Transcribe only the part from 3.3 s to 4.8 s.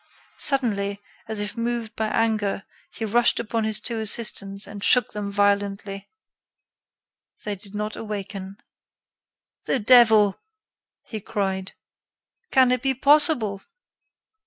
upon his two assistants